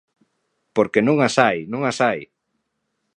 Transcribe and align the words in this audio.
Porque 0.75 0.99
non 1.07 1.17
as 1.27 1.35
hai, 1.43 1.57
non 1.71 1.81
as 1.89 1.97
hai. 2.05 2.19